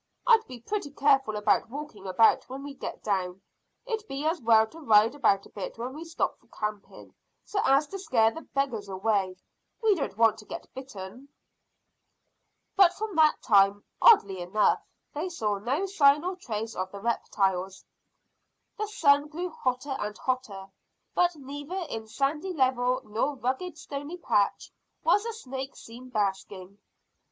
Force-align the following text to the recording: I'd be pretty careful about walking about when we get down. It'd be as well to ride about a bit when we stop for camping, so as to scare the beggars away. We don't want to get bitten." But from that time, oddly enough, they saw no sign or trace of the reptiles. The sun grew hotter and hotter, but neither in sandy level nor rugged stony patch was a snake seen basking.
I'd 0.25 0.41
be 0.47 0.59
pretty 0.59 0.89
careful 0.89 1.35
about 1.35 1.69
walking 1.69 2.07
about 2.07 2.49
when 2.49 2.63
we 2.63 2.73
get 2.73 3.03
down. 3.03 3.39
It'd 3.85 4.07
be 4.07 4.25
as 4.25 4.41
well 4.41 4.65
to 4.65 4.79
ride 4.79 5.13
about 5.13 5.45
a 5.45 5.49
bit 5.49 5.77
when 5.77 5.93
we 5.93 6.05
stop 6.05 6.39
for 6.39 6.47
camping, 6.47 7.13
so 7.45 7.61
as 7.63 7.85
to 7.89 7.99
scare 7.99 8.31
the 8.31 8.41
beggars 8.41 8.89
away. 8.89 9.35
We 9.83 9.93
don't 9.93 10.17
want 10.17 10.39
to 10.39 10.45
get 10.45 10.73
bitten." 10.73 11.29
But 12.75 12.95
from 12.95 13.15
that 13.15 13.43
time, 13.43 13.83
oddly 14.01 14.41
enough, 14.41 14.81
they 15.13 15.29
saw 15.29 15.59
no 15.59 15.85
sign 15.85 16.23
or 16.23 16.35
trace 16.35 16.75
of 16.75 16.91
the 16.91 16.99
reptiles. 16.99 17.85
The 18.79 18.87
sun 18.87 19.27
grew 19.27 19.51
hotter 19.51 19.95
and 19.99 20.17
hotter, 20.17 20.65
but 21.13 21.35
neither 21.35 21.77
in 21.91 22.07
sandy 22.07 22.53
level 22.53 23.01
nor 23.05 23.35
rugged 23.35 23.77
stony 23.77 24.17
patch 24.17 24.71
was 25.03 25.23
a 25.27 25.33
snake 25.33 25.75
seen 25.75 26.09
basking. 26.09 26.79